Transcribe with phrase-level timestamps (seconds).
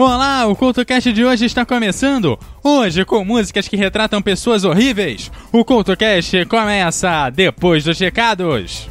[0.00, 2.38] Olá, o CultoCast de hoje está começando.
[2.62, 5.28] Hoje com músicas que retratam pessoas horríveis.
[5.50, 8.88] O CultoCast começa depois dos recados.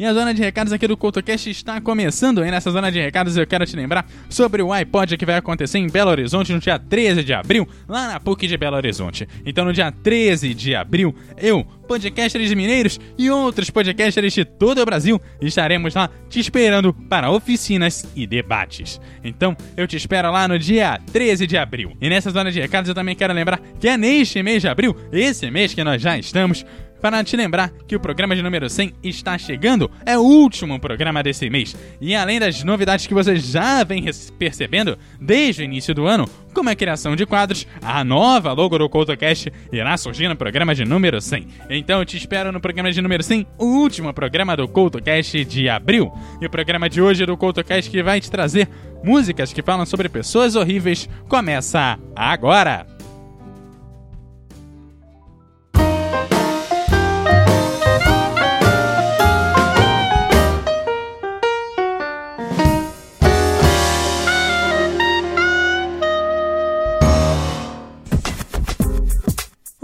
[0.00, 2.42] E a zona de recados aqui do CoutoCast está começando.
[2.42, 5.76] E nessa zona de recados eu quero te lembrar sobre o iPod que vai acontecer
[5.76, 9.28] em Belo Horizonte no dia 13 de abril, lá na PUC de Belo Horizonte.
[9.44, 14.86] Então no dia 13 de abril, eu, podcasters mineiros e outros podcasters de todo o
[14.86, 18.98] Brasil estaremos lá te esperando para oficinas e debates.
[19.22, 21.92] Então eu te espero lá no dia 13 de abril.
[22.00, 24.96] E nessa zona de recados eu também quero lembrar que é neste mês de abril,
[25.12, 26.64] esse mês que nós já estamos,
[27.00, 31.22] para te lembrar que o programa de número 100 está chegando, é o último programa
[31.22, 31.76] desse mês.
[32.00, 34.04] E além das novidades que você já vem
[34.38, 38.88] percebendo desde o início do ano, como a criação de quadros, a nova logo do
[38.88, 41.46] CoutoCast irá surgir no programa de número 100.
[41.70, 45.68] Então eu te espero no programa de número 100, o último programa do CoutoCast de
[45.68, 46.12] abril.
[46.40, 48.68] E o programa de hoje do CoutoCast que vai te trazer
[49.02, 52.89] músicas que falam sobre pessoas horríveis começa agora!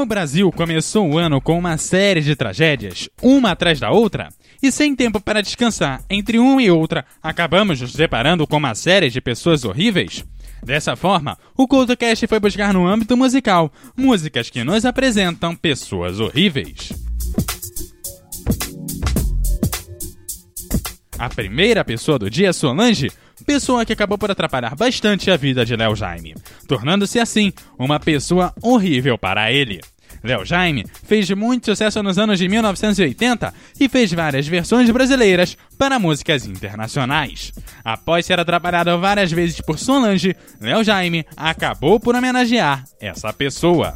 [0.06, 4.28] O Brasil começou o ano com uma série de tragédias, uma atrás da outra,
[4.62, 9.10] e sem tempo para descansar entre uma e outra, acabamos nos deparando com uma série
[9.10, 10.24] de pessoas horríveis.
[10.62, 16.92] Dessa forma, o CultoCast foi buscar no âmbito musical músicas que nos apresentam pessoas horríveis.
[21.18, 23.10] A primeira pessoa do dia é Solange,
[23.44, 26.36] pessoa que acabou por atrapalhar bastante a vida de Léo Jaime,
[26.68, 29.80] tornando-se assim uma pessoa horrível para ele.
[30.26, 35.98] Léo Jaime fez muito sucesso nos anos de 1980 e fez várias versões brasileiras para
[35.98, 37.52] músicas internacionais.
[37.84, 43.94] Após ser atrapalhado várias vezes por Solange, Léo Jaime acabou por homenagear essa pessoa.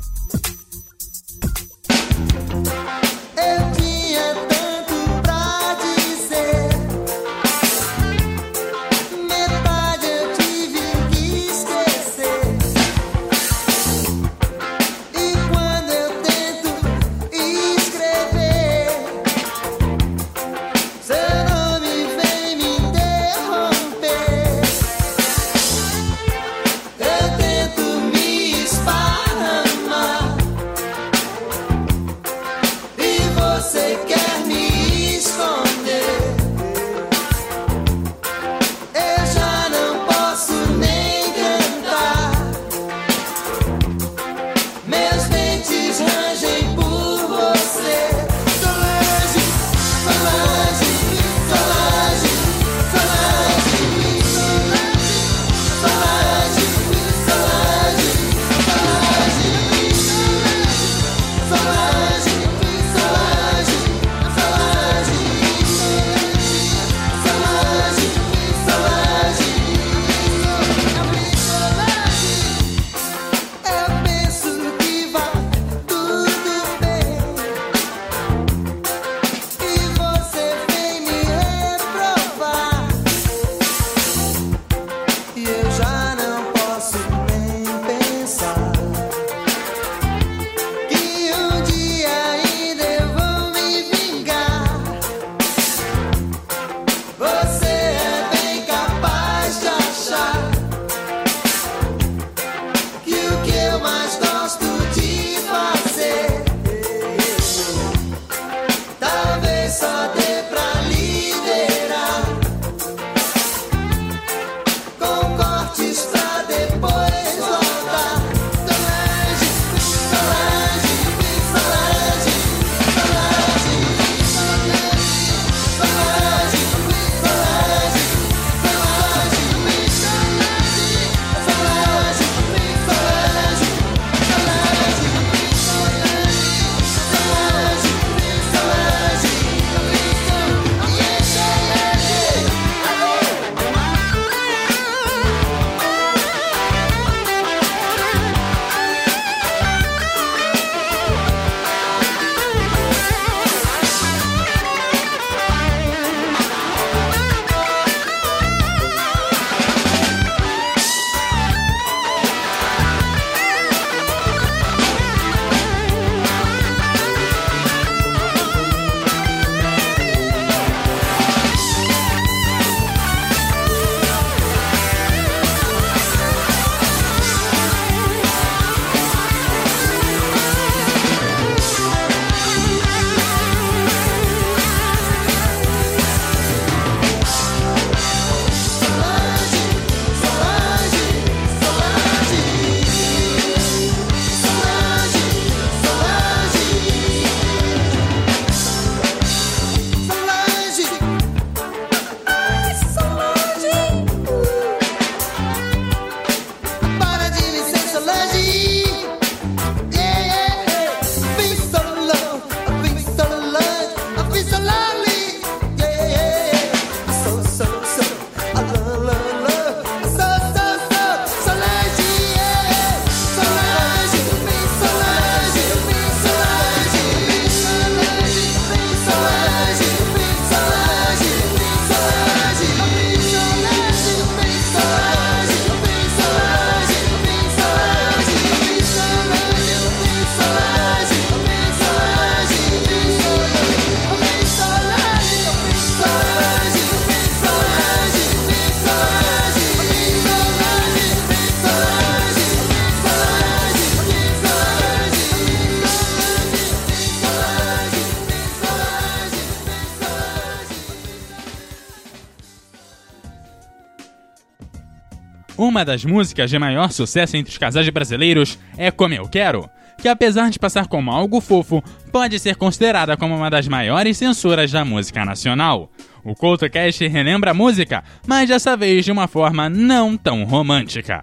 [265.81, 269.67] Uma das músicas de maior sucesso entre os casais brasileiros é Como Eu Quero,
[269.97, 271.83] que apesar de passar como algo fofo,
[272.13, 275.91] pode ser considerada como uma das maiores censuras da música nacional.
[276.23, 281.23] O CoutoCast relembra a música, mas dessa vez de uma forma não tão romântica.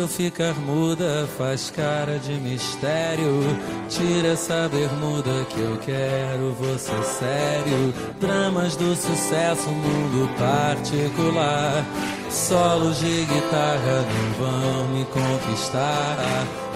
[0.00, 3.42] Pra eu ficar muda, faz cara de mistério.
[3.88, 7.92] Tira essa bermuda que eu quero, você sério.
[8.18, 11.84] Dramas do sucesso, mundo particular.
[12.30, 16.16] Solos de guitarra não vão me conquistar.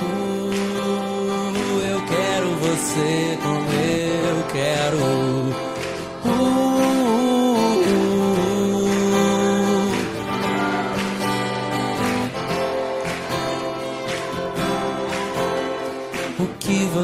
[0.02, 0.62] Uh,
[1.88, 5.73] eu quero você como eu quero.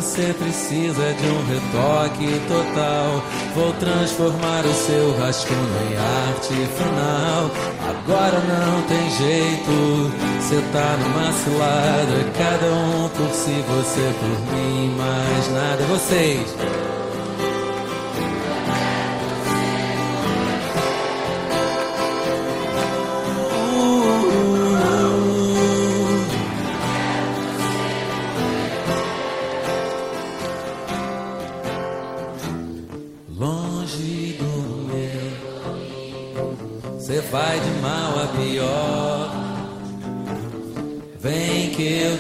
[0.01, 3.23] Você precisa de um retoque total.
[3.55, 5.61] Vou transformar o seu rascunho
[5.91, 7.51] em arte final.
[7.87, 10.11] Agora não tem jeito,
[10.41, 12.31] cê tá numa cilada.
[12.39, 15.85] Cada um por si, você por mim, mais nada.
[15.85, 16.57] Vocês.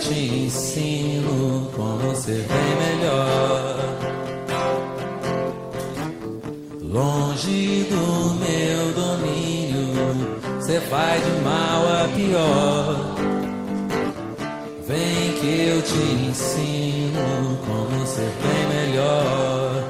[0.00, 3.76] Te ensino como ser bem melhor.
[6.83, 13.14] Longe do meu domínio, você vai de mal a pior.
[14.88, 19.85] Vem que eu te ensino como ser bem melhor.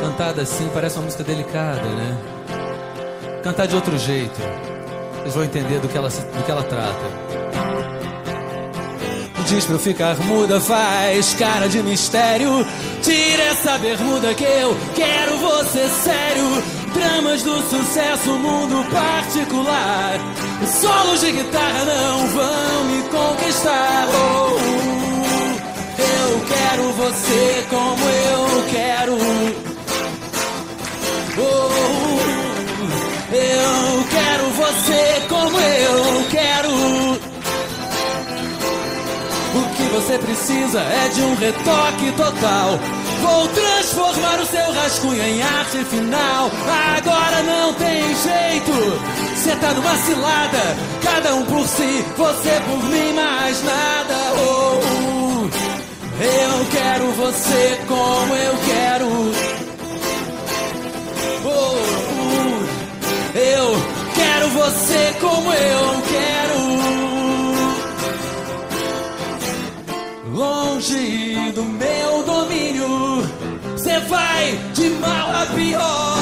[0.00, 2.18] Cantada assim parece uma música delicada, né?
[3.42, 4.40] cantar de outro jeito.
[5.20, 7.31] Vocês vão entender do que ela, do que ela trata.
[9.52, 12.66] Diz pra eu ficar muda, faz cara de mistério.
[13.02, 16.62] Tira essa bermuda que eu quero você sério.
[16.94, 20.18] Dramas do sucesso, mundo particular.
[20.66, 24.08] Solos de guitarra não vão me conquistar.
[24.08, 24.56] Oh,
[26.00, 29.18] eu quero você como eu quero.
[31.36, 31.70] Oh,
[33.34, 37.01] eu quero você como eu quero.
[39.92, 42.80] Você precisa é de um retoque total.
[43.20, 46.50] Vou transformar o seu rascunho em arte final.
[46.96, 48.72] Agora não tem jeito.
[49.36, 50.76] Você tá numa cilada.
[51.02, 54.14] Cada um por si, você por mim, mais nada.
[54.38, 55.50] Oh, oh.
[56.24, 59.62] eu quero você como eu quero.
[63.34, 63.76] Eu
[64.14, 66.51] quero você como eu quero.
[70.82, 73.22] Do meu domínio,
[73.70, 76.18] você vai de mal a pior.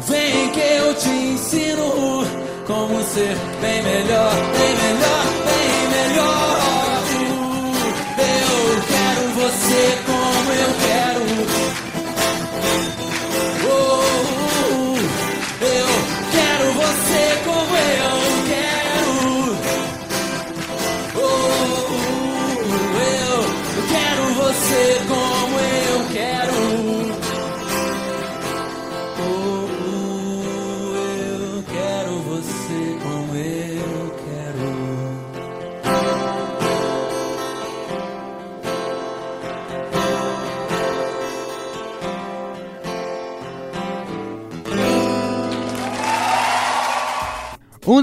[0.00, 2.24] Vem que eu te ensino
[2.66, 5.43] como ser bem melhor, bem melhor.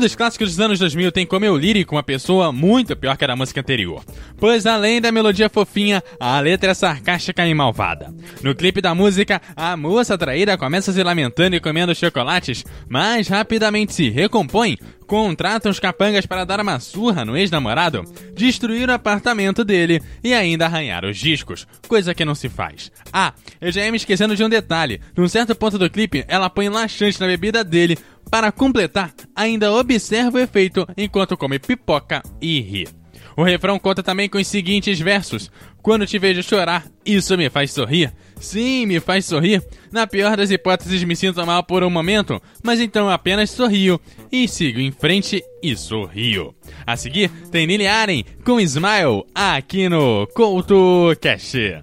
[0.01, 3.27] Dos clássicos dos anos 2000 tem como eu lírico uma pessoa muito pior que a
[3.27, 4.03] da música anterior.
[4.37, 8.13] Pois além da melodia fofinha, a letra é sarcástica e malvada.
[8.41, 13.93] No clipe da música, a moça traída começa se lamentando e comendo chocolates, mas rapidamente
[13.93, 14.77] se recompõe,
[15.11, 20.65] contrata os capangas para dar uma surra no ex-namorado, destruir o apartamento dele e ainda
[20.65, 22.89] arranhar os discos, coisa que não se faz.
[23.11, 25.01] Ah, eu já ia me esquecendo de um detalhe.
[25.13, 27.97] Num certo ponto do clipe, ela põe laxante na bebida dele,
[28.29, 33.00] para completar, ainda observa o efeito enquanto come pipoca e ri.
[33.35, 35.51] O refrão conta também com os seguintes versos:
[35.81, 38.13] Quando te vejo chorar, isso me faz sorrir.
[38.39, 39.63] Sim, me faz sorrir.
[39.91, 43.99] Na pior das hipóteses, me sinto mal por um momento, mas então apenas sorrio
[44.31, 46.53] e sigo em frente e sorrio.
[46.85, 51.81] A seguir, tem Lily Aren com Smile aqui no CoutoCast.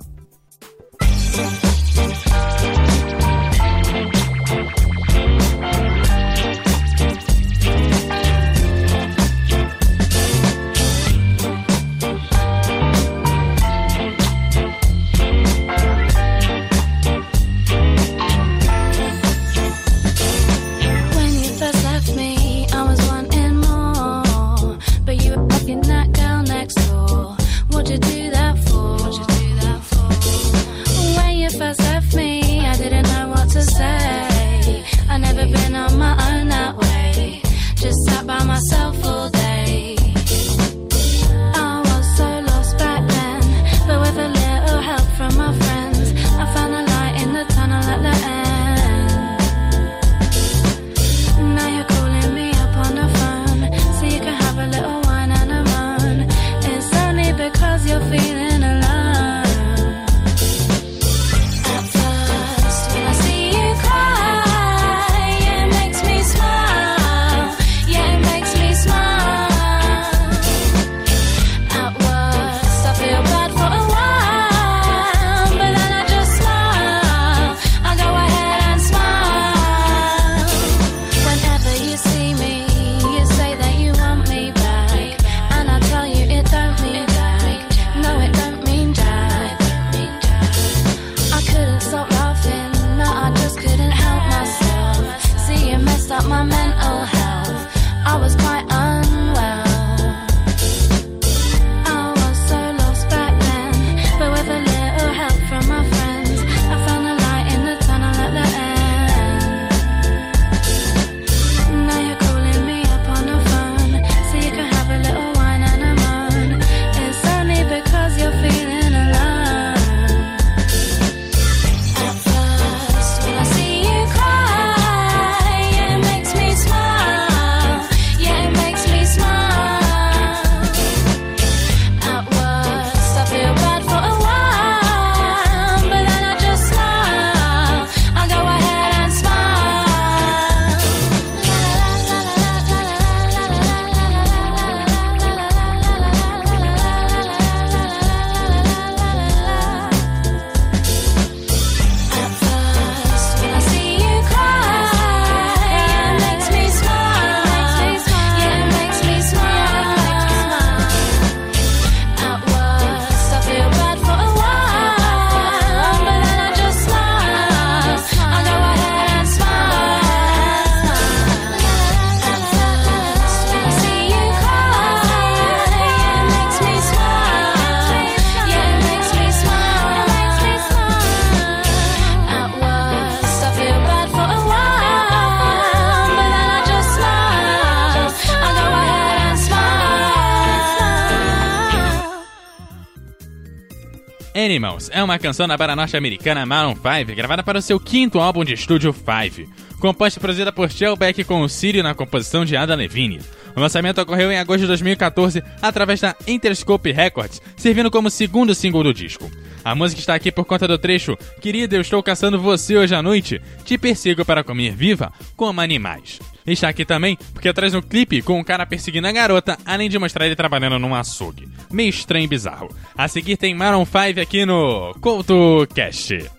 [194.38, 198.44] Animals é uma canção da banda norte-americana Maroon 5, gravada para o seu quinto álbum
[198.44, 199.48] de estúdio Five.
[199.80, 203.18] Composta e produzida por Beck com o Sírio na composição de Ada Levine.
[203.56, 208.84] O lançamento ocorreu em agosto de 2014 através da Interscope Records, servindo como segundo single
[208.84, 209.28] do disco.
[209.64, 213.02] A música está aqui por conta do trecho Querida, eu estou caçando você hoje à
[213.02, 216.20] noite, te persigo para comer viva como animais.
[216.52, 219.98] Está aqui também porque traz um clipe com um cara perseguindo a garota, além de
[219.98, 221.48] mostrar ele trabalhando num açougue.
[221.70, 222.68] Meio estranho e bizarro.
[222.96, 226.38] A seguir tem Maroon 5 aqui no CoutoCast.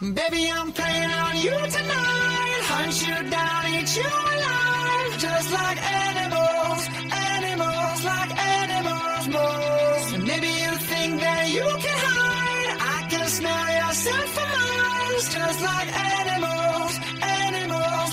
[0.00, 2.62] Baby, I'm playing on you tonight.
[2.68, 5.18] Hunt you down, eat you alive.
[5.18, 10.26] Just like animals, animals, like animals, moles.
[10.28, 12.76] Maybe you think that you can hide.
[12.78, 15.34] I can smell yourself from miles.
[15.34, 16.55] Just like animals,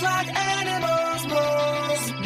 [0.03, 2.22] like animals, moles.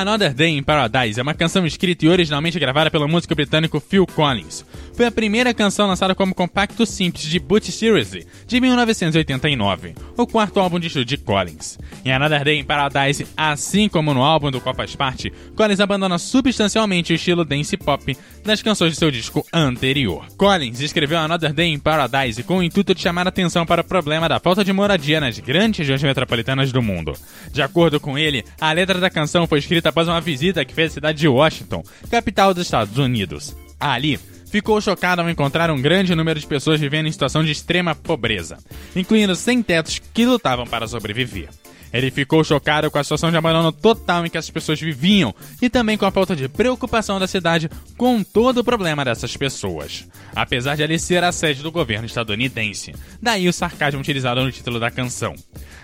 [0.00, 4.06] Another Day in Paradise é uma canção escrita e originalmente gravada pelo músico britânico Phil
[4.06, 4.64] Collins.
[4.94, 10.60] Foi a primeira canção lançada como compacto simples de Butch Seriously, de 1989, o quarto
[10.60, 11.78] álbum de estúdio de Collins.
[12.04, 16.16] Em Another Day in Paradise, assim como no álbum do qual faz parte, Collins abandona
[16.16, 20.26] substancialmente o estilo dance pop das canções de seu disco anterior.
[20.36, 24.28] Collins escreveu Another Day in Paradise com o intuito de chamar atenção para o problema
[24.28, 27.14] da falta de moradia nas grandes regiões metropolitanas do mundo.
[27.52, 30.92] De acordo com ele, a letra da canção foi escrita após uma visita que fez
[30.92, 33.56] à cidade de Washington, capital dos Estados Unidos.
[33.80, 34.18] Ali,
[34.50, 38.58] ficou chocado ao encontrar um grande número de pessoas vivendo em situação de extrema pobreza,
[38.96, 41.48] incluindo sem-tetos que lutavam para sobreviver.
[41.92, 45.70] Ele ficou chocado com a situação de abandono total em que as pessoas viviam e
[45.70, 50.06] também com a falta de preocupação da cidade com todo o problema dessas pessoas.
[50.34, 52.94] Apesar de ali ser a sede do governo estadunidense.
[53.22, 55.34] Daí o sarcasmo utilizado no título da canção.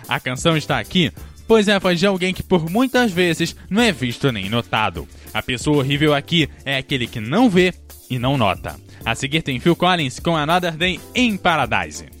[0.07, 1.11] A canção está aqui
[1.47, 5.07] pois é a voz de alguém que por muitas vezes não é visto nem notado.
[5.33, 7.73] A pessoa horrível aqui é aquele que não vê
[8.09, 8.75] e não nota.
[9.03, 12.14] A seguir tem Phil Collins com Another Day in Paradise.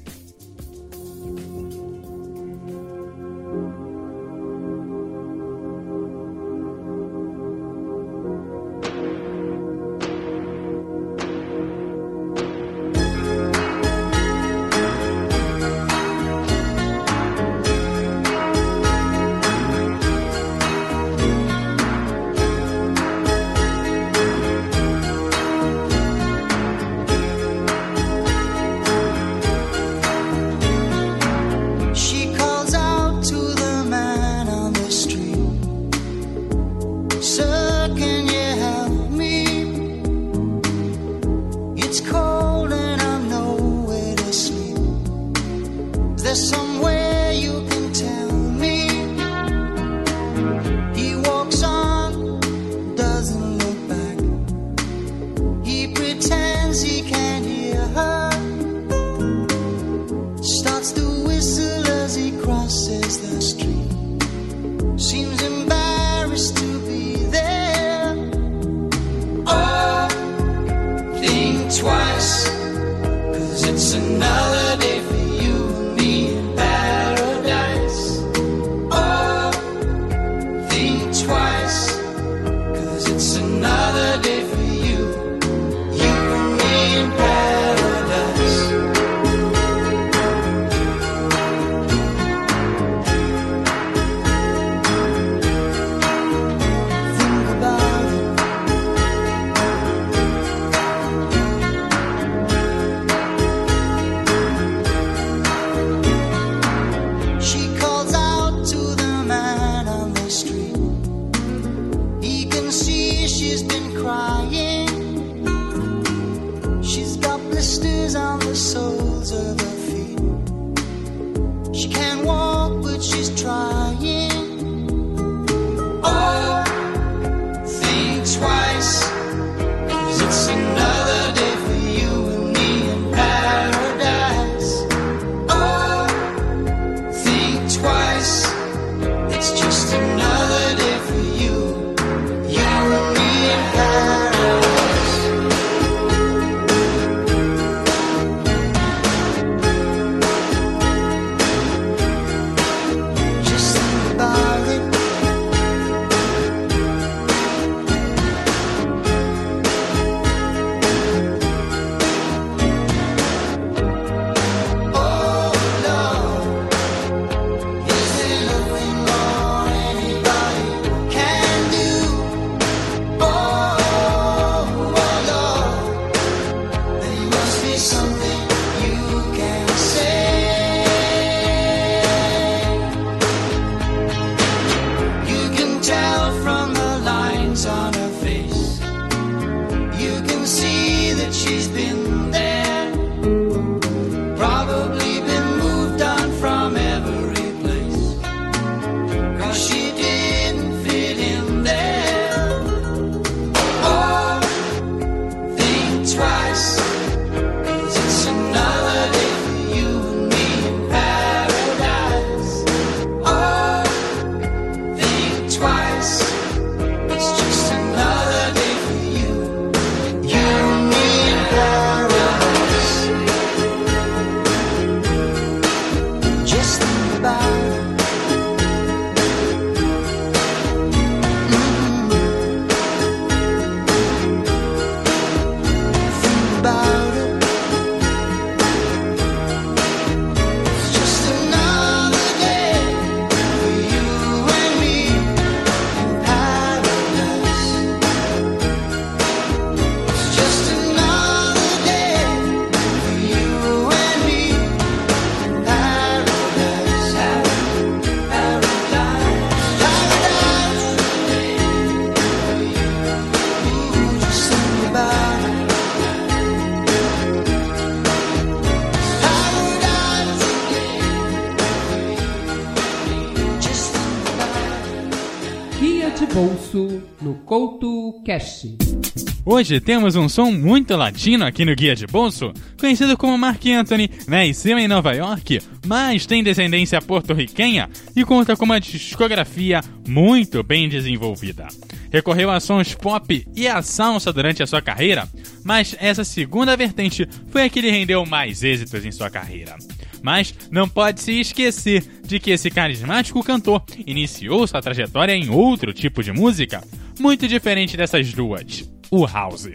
[279.45, 284.09] Hoje temos um som muito latino aqui no Guia de Bolso, conhecido como Mark Anthony,
[284.27, 290.89] nasceu em Nova York, mas tem descendência porto-riquenha e conta com uma discografia muito bem
[290.89, 291.67] desenvolvida.
[292.11, 295.29] Recorreu a sons pop e a salsa durante a sua carreira,
[295.63, 299.75] mas essa segunda vertente foi a que lhe rendeu mais êxitos em sua carreira.
[300.23, 305.93] Mas não pode se esquecer de que esse carismático cantor iniciou sua trajetória em outro
[305.93, 306.83] tipo de música,
[307.19, 309.69] muito diferente dessas duas o House.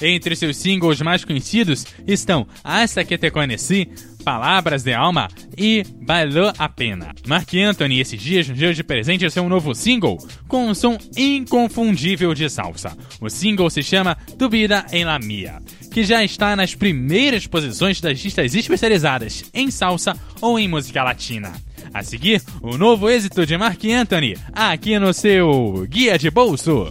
[0.00, 3.88] Entre seus singles mais conhecidos estão Hasta que te conheci,
[4.24, 7.14] Palavras de Alma e Valeu a Pena.
[7.26, 12.34] Mark Anthony esses dias nos deu de presente seu novo single com um som inconfundível
[12.34, 12.96] de salsa.
[13.20, 15.60] O single se chama Tu Vida en la Mia,
[15.92, 21.52] que já está nas primeiras posições das listas especializadas em salsa ou em música latina.
[21.94, 26.90] A seguir, o novo êxito de Mark Anthony, aqui no seu Guia de Bolso.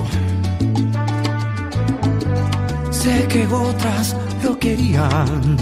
[3.31, 5.57] que otras lo querían.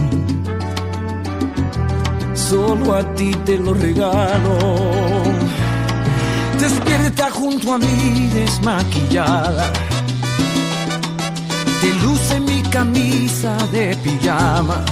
[2.34, 4.58] Solo a ti te lo regalo.
[6.60, 9.72] Despierta junto a mí desmaquillada.
[11.82, 14.84] Te luce mi camisa de pijama.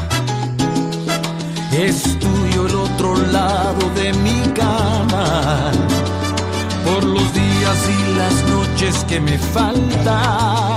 [1.72, 5.72] Es tuyo el otro lado de mi cama.
[6.86, 10.77] Por los días y las noches que me faltan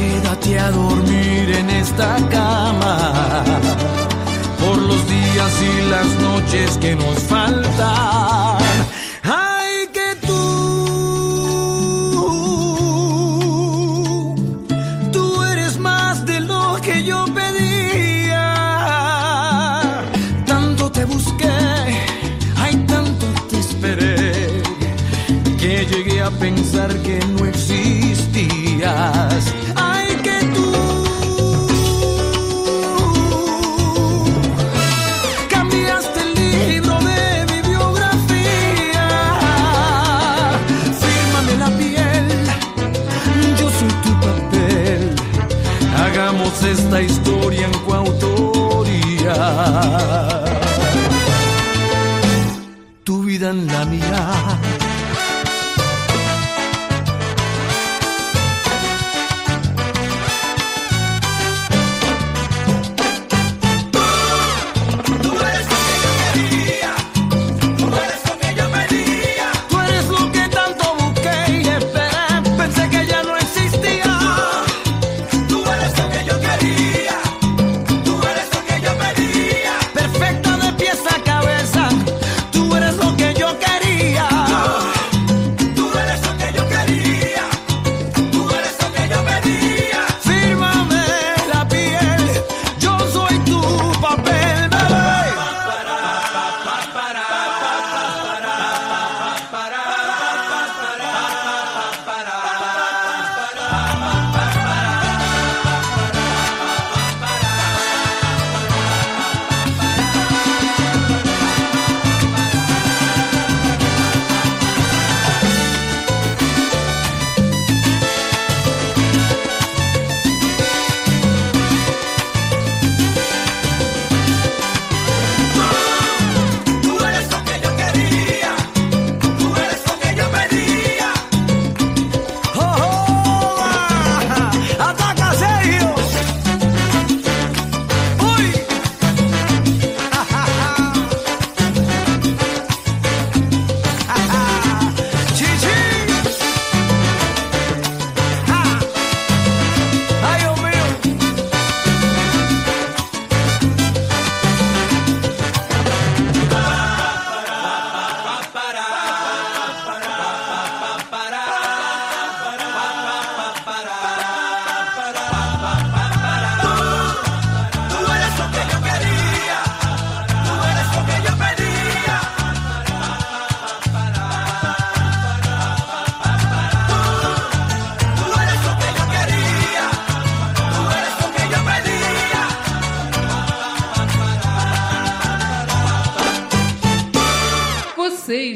[0.00, 2.96] quédate a dormir en esta cama
[4.58, 8.59] por los días y las noches que nos faltan.
[46.64, 49.34] esta historia en coautoría.
[53.04, 54.58] Tu vida en la mía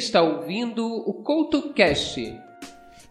[0.05, 2.41] está ouvindo o CoutoCast.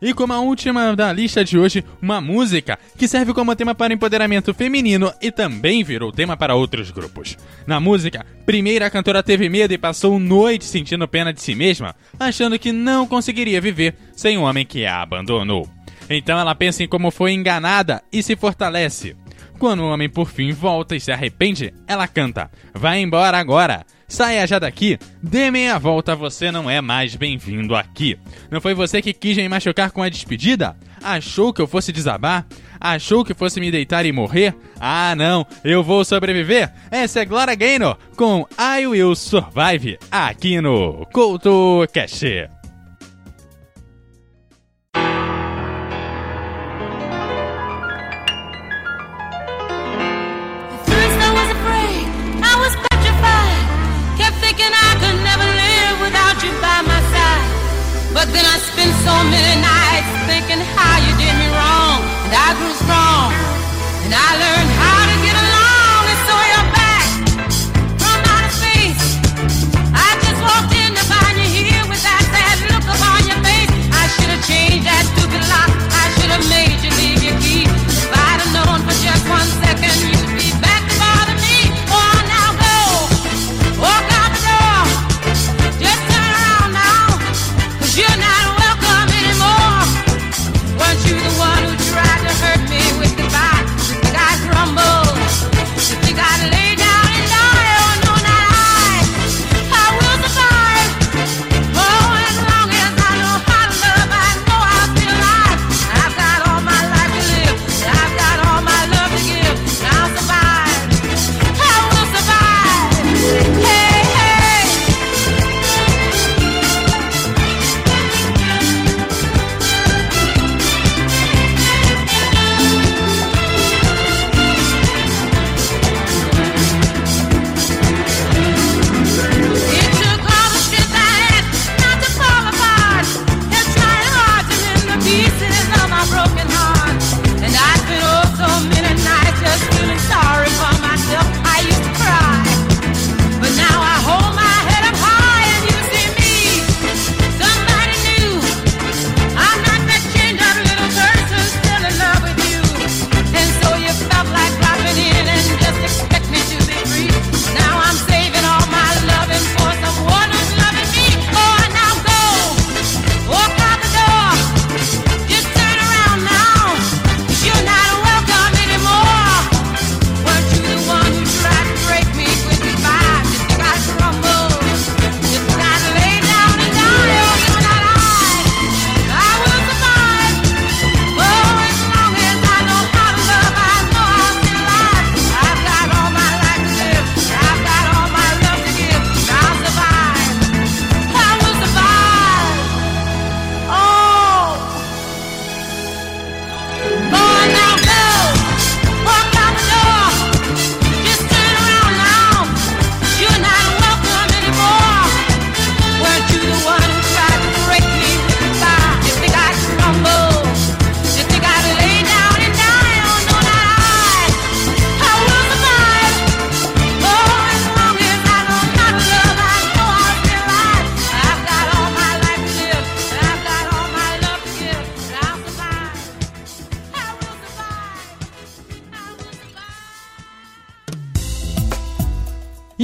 [0.01, 3.93] E como a última da lista de hoje, uma música que serve como tema para
[3.93, 7.37] empoderamento feminino e também virou tema para outros grupos.
[7.65, 11.95] Na música, primeira a cantora teve medo e passou noite sentindo pena de si mesma,
[12.19, 15.69] achando que não conseguiria viver sem o um homem que a abandonou.
[16.09, 19.15] Então ela pensa em como foi enganada e se fortalece.
[19.57, 23.85] Quando o homem por fim volta e se arrepende, ela canta: Vai embora agora!
[24.07, 28.17] Saia já daqui, dê meia volta, você não é mais bem-vindo aqui.
[28.51, 30.75] Não foi você que quis me machucar com a despedida?
[31.01, 32.45] Achou que eu fosse desabar?
[32.79, 34.55] Achou que fosse me deitar e morrer?
[34.79, 36.71] Ah, não, eu vou sobreviver.
[36.91, 42.52] Essa é Glória Gaynor com I Will Survive aqui no CoutoCast.
[58.23, 61.99] But then I spent so many nights thinking how you did me wrong.
[62.23, 63.35] And I grew strong.
[64.07, 65.52] And I learned how to get along.